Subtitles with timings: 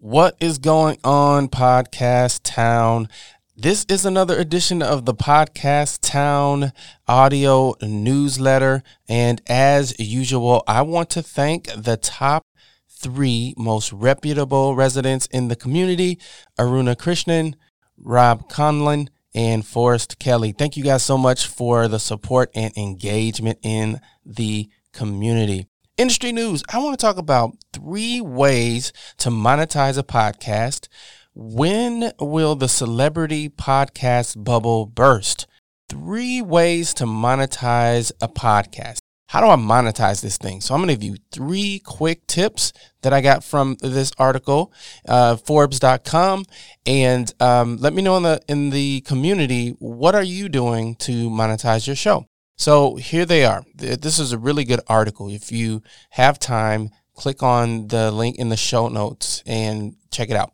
[0.00, 3.08] What is going on, Podcast Town?
[3.56, 6.70] This is another edition of the Podcast Town
[7.08, 8.84] audio newsletter.
[9.08, 12.46] And as usual, I want to thank the top
[12.88, 16.20] three most reputable residents in the community
[16.56, 17.54] Aruna Krishnan,
[17.96, 20.52] Robb Conlon, and Forest Kelly.
[20.52, 25.66] Thank you guys so much for the support and engagement in the community.
[25.98, 26.62] Industry news.
[26.72, 30.86] I want to talk about three ways to monetize a podcast.
[31.34, 35.48] When will the celebrity podcast bubble burst?
[35.88, 38.98] Three ways to monetize a podcast.
[39.26, 40.60] How do I monetize this thing?
[40.60, 44.72] So I'm going to give you three quick tips that I got from this article,
[45.08, 46.44] uh, Forbes.com,
[46.86, 51.28] and um, let me know in the in the community what are you doing to
[51.28, 52.24] monetize your show.
[52.58, 53.64] So here they are.
[53.74, 55.30] This is a really good article.
[55.30, 55.80] If you
[56.10, 60.52] have time, click on the link in the show notes and check it out.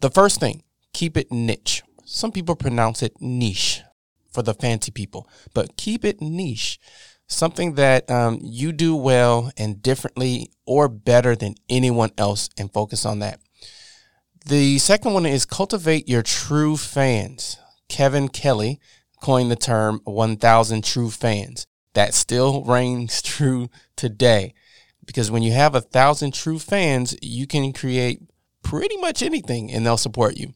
[0.00, 1.84] The first thing, keep it niche.
[2.04, 3.82] Some people pronounce it niche
[4.32, 6.80] for the fancy people, but keep it niche.
[7.28, 13.06] Something that um, you do well and differently or better than anyone else, and focus
[13.06, 13.38] on that.
[14.46, 17.58] The second one is cultivate your true fans.
[17.88, 18.80] Kevin Kelly
[19.20, 21.66] coined the term 1,000 true fans.
[21.94, 24.54] That still reigns true today
[25.08, 28.20] because when you have a thousand true fans, you can create
[28.62, 30.52] pretty much anything and they'll support you.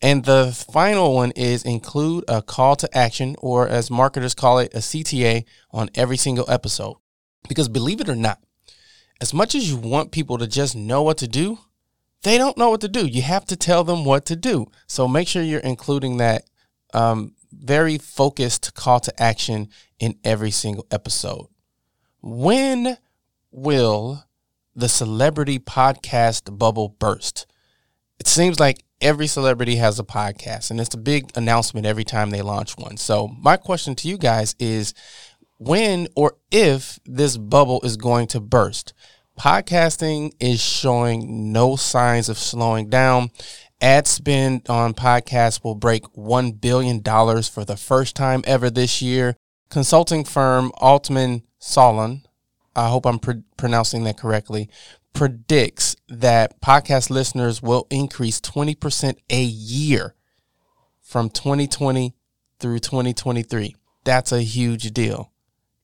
[0.00, 4.72] And the final one is include a call to action, or as marketers call it,
[4.74, 6.96] a CTA on every single episode.
[7.48, 8.38] Because believe it or not,
[9.20, 11.58] as much as you want people to just know what to do,
[12.22, 13.06] they don't know what to do.
[13.06, 14.66] You have to tell them what to do.
[14.86, 16.44] So make sure you're including that
[16.94, 19.68] um, very focused call to action
[19.98, 21.46] in every single episode.
[22.20, 22.98] When
[23.50, 24.24] will
[24.74, 27.46] the celebrity podcast bubble burst?
[28.18, 32.30] It seems like every celebrity has a podcast, and it's a big announcement every time
[32.30, 32.96] they launch one.
[32.96, 34.94] So, my question to you guys is
[35.58, 38.92] when or if this bubble is going to burst?
[39.38, 43.30] Podcasting is showing no signs of slowing down.
[43.80, 49.36] Ad spend on podcasts will break $1 billion for the first time ever this year.
[49.70, 52.26] Consulting firm Altman Solon,
[52.74, 54.68] I hope I'm pr- pronouncing that correctly,
[55.12, 60.14] predicts that podcast listeners will increase 20% a year
[61.00, 62.14] from 2020
[62.58, 63.76] through 2023.
[64.04, 65.32] That's a huge deal.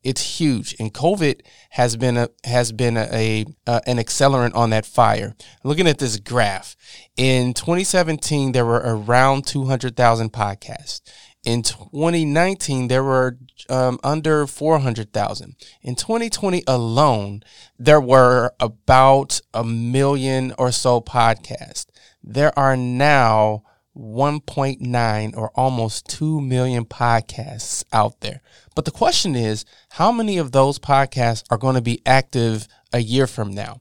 [0.05, 4.69] It's huge, and COVID has been a has been a, a uh, an accelerant on
[4.71, 5.35] that fire.
[5.65, 6.77] Looking at this graph,
[7.17, 11.01] in 2017 there were around 200,000 podcasts.
[11.43, 13.39] In 2019 there were
[13.71, 15.57] um, under 400,000.
[15.83, 17.43] In 2020 alone,
[17.79, 21.87] there were about a million or so podcasts.
[22.23, 23.63] There are now
[23.97, 28.41] 1.9 or almost 2 million podcasts out there.
[28.75, 33.01] But the question is, how many of those podcasts are going to be active a
[33.01, 33.81] year from now?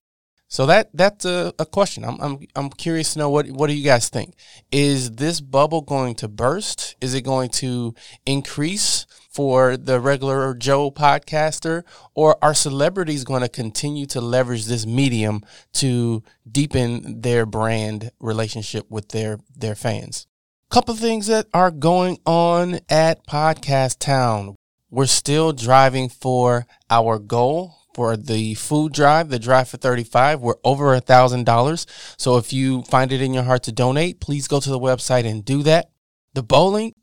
[0.53, 2.03] So that that's a, a question.
[2.06, 4.35] I'm, I'm I'm curious to know what what do you guys think?
[4.72, 6.95] Is this bubble going to burst?
[7.01, 7.95] Is it going to
[8.28, 11.83] increase for the regular Joe podcaster,
[12.13, 15.41] or are celebrities going to continue to leverage this medium
[15.73, 20.27] to deepen their brand relationship with their their fans?
[20.69, 24.55] Couple things that are going on at Podcast Town.
[24.89, 30.41] We're still driving for our goal for the food drive, the drive for 35.
[30.41, 31.85] We're over a thousand dollars.
[32.17, 35.25] So if you find it in your heart to donate, please go to the website
[35.25, 35.89] and do that.
[36.33, 36.94] The bowling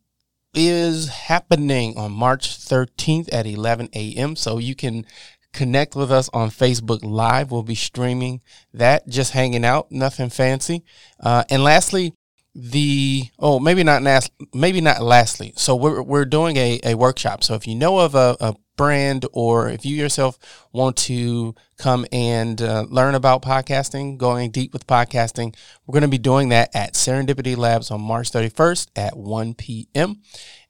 [0.55, 4.37] is happening on March 13th at 11 a.m.
[4.37, 5.07] So you can
[5.53, 7.51] connect with us on Facebook Live.
[7.51, 8.41] We'll be streaming
[8.73, 10.85] that, just hanging out, nothing fancy.
[11.19, 12.15] Uh, and lastly,
[12.55, 17.45] the oh maybe not last maybe not lastly so we're, we're doing a, a workshop
[17.45, 20.39] so if you know of a, a brand or if you yourself
[20.73, 25.55] want to come and uh, learn about podcasting going deep with podcasting
[25.87, 30.23] we're going to be doing that at serendipity labs on march 31st at 1 p.m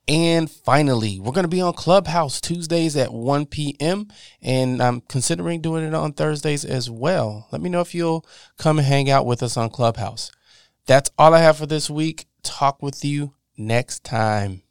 [0.08, 4.08] and finally we're going to be on clubhouse tuesdays at 1 p.m
[4.42, 8.26] and i'm considering doing it on thursdays as well let me know if you'll
[8.58, 10.32] come hang out with us on clubhouse
[10.90, 12.26] that's all I have for this week.
[12.42, 14.58] Talk with you next time.